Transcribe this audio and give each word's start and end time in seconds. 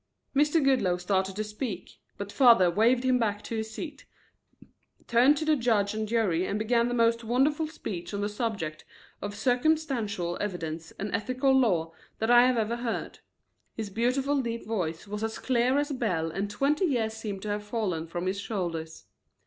Mr. 0.35 0.59
Goodloe 0.59 0.97
started 0.97 1.35
to 1.35 1.43
speak, 1.43 1.99
but 2.17 2.31
father 2.31 2.71
waved 2.71 3.03
him 3.03 3.19
back 3.19 3.43
to 3.43 3.55
his 3.57 3.69
seat, 3.69 4.05
turned 5.05 5.37
to 5.37 5.45
the 5.45 5.55
judge 5.55 5.93
and 5.93 6.07
jury 6.07 6.43
and 6.43 6.57
began 6.57 6.87
the 6.87 6.95
most 6.95 7.23
wonderful 7.23 7.67
speech 7.67 8.11
on 8.11 8.21
the 8.21 8.27
subject 8.27 8.83
of 9.21 9.35
circumstantial 9.35 10.39
evidence 10.41 10.89
and 10.97 11.13
ethical 11.13 11.51
law 11.51 11.91
that 12.17 12.31
I 12.31 12.47
have 12.47 12.57
ever 12.57 12.77
heard. 12.77 13.19
His 13.77 13.91
beautiful 13.91 14.41
deep 14.41 14.65
voice 14.65 15.07
was 15.07 15.23
as 15.23 15.37
clear 15.37 15.77
as 15.77 15.91
a 15.91 15.93
bell 15.93 16.31
and 16.31 16.49
twenty 16.49 16.85
years 16.85 17.13
seemed 17.13 17.43
to 17.43 17.49
have 17.49 17.63
fallen 17.63 18.07
from 18.07 18.25
his 18.25 18.39
shoulders. 18.39 19.05